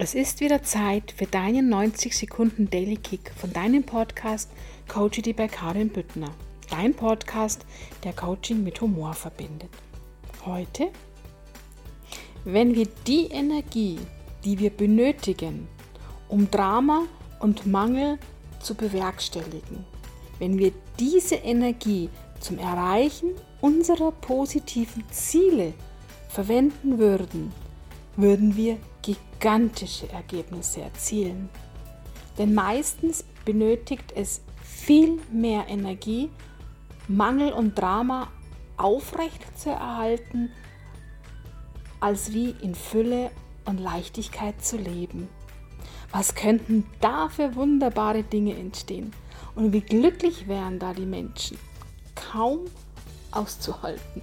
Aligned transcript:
Es 0.00 0.14
ist 0.14 0.38
wieder 0.38 0.62
Zeit 0.62 1.10
für 1.10 1.26
deinen 1.26 1.68
90 1.70 2.16
Sekunden 2.16 2.70
Daily 2.70 2.98
Kick 2.98 3.32
von 3.36 3.52
deinem 3.52 3.82
Podcast 3.82 4.48
Coachity 4.86 5.32
bei 5.32 5.48
Karin 5.48 5.88
Büttner. 5.88 6.30
Dein 6.70 6.94
Podcast, 6.94 7.66
der 8.04 8.12
Coaching 8.12 8.62
mit 8.62 8.80
Humor 8.80 9.12
verbindet. 9.14 9.70
Heute, 10.46 10.90
wenn 12.44 12.76
wir 12.76 12.86
die 13.08 13.26
Energie, 13.26 13.98
die 14.44 14.60
wir 14.60 14.70
benötigen, 14.70 15.66
um 16.28 16.48
Drama 16.48 17.02
und 17.40 17.66
Mangel 17.66 18.20
zu 18.60 18.76
bewerkstelligen, 18.76 19.84
wenn 20.38 20.58
wir 20.58 20.70
diese 21.00 21.34
Energie 21.34 22.08
zum 22.38 22.60
Erreichen 22.60 23.30
unserer 23.60 24.12
positiven 24.12 25.02
Ziele 25.10 25.74
verwenden 26.28 27.00
würden, 27.00 27.50
würden 28.14 28.54
wir 28.54 28.78
gigantische 29.38 30.10
Ergebnisse 30.10 30.82
erzielen. 30.82 31.48
Denn 32.38 32.54
meistens 32.54 33.24
benötigt 33.44 34.12
es 34.14 34.42
viel 34.62 35.18
mehr 35.32 35.68
Energie, 35.68 36.30
Mangel 37.06 37.52
und 37.52 37.78
Drama 37.78 38.28
aufrecht 38.76 39.58
zu 39.58 39.70
erhalten, 39.70 40.50
als 42.00 42.32
wie 42.32 42.50
in 42.62 42.74
Fülle 42.74 43.30
und 43.64 43.78
Leichtigkeit 43.78 44.64
zu 44.64 44.76
leben. 44.76 45.28
Was 46.12 46.34
könnten 46.34 46.86
da 47.00 47.28
für 47.28 47.54
wunderbare 47.54 48.22
Dinge 48.22 48.56
entstehen? 48.56 49.12
Und 49.54 49.72
wie 49.72 49.80
glücklich 49.80 50.48
wären 50.48 50.78
da 50.78 50.94
die 50.94 51.06
Menschen? 51.06 51.58
Kaum 52.14 52.60
auszuhalten. 53.30 54.22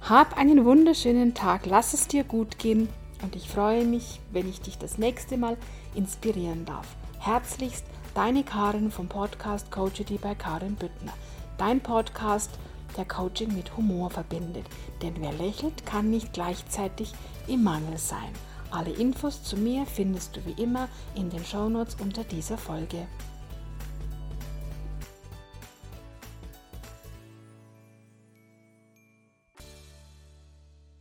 Hab 0.00 0.36
einen 0.38 0.64
wunderschönen 0.64 1.34
Tag, 1.34 1.66
lass 1.66 1.94
es 1.94 2.06
dir 2.06 2.24
gut 2.24 2.58
gehen 2.58 2.88
und 3.26 3.34
ich 3.34 3.48
freue 3.48 3.84
mich, 3.84 4.20
wenn 4.30 4.48
ich 4.48 4.60
dich 4.60 4.78
das 4.78 4.98
nächste 4.98 5.36
Mal 5.36 5.56
inspirieren 5.96 6.64
darf. 6.64 6.86
Herzlichst, 7.18 7.84
deine 8.14 8.44
Karin 8.44 8.92
vom 8.92 9.08
Podcast 9.08 9.72
Coachity 9.72 10.16
bei 10.16 10.36
Karin 10.36 10.76
Büttner. 10.76 11.12
Dein 11.58 11.80
Podcast, 11.80 12.52
der 12.96 13.04
Coaching 13.04 13.52
mit 13.52 13.76
Humor 13.76 14.10
verbindet. 14.10 14.66
Denn 15.02 15.14
wer 15.18 15.32
lächelt, 15.32 15.84
kann 15.84 16.08
nicht 16.08 16.34
gleichzeitig 16.34 17.14
im 17.48 17.64
Mangel 17.64 17.98
sein. 17.98 18.32
Alle 18.70 18.90
Infos 18.90 19.42
zu 19.42 19.56
mir 19.56 19.86
findest 19.86 20.36
du 20.36 20.46
wie 20.46 20.62
immer 20.62 20.88
in 21.16 21.28
den 21.28 21.44
Shownotes 21.44 21.96
unter 22.00 22.22
dieser 22.22 22.58
Folge. 22.58 23.08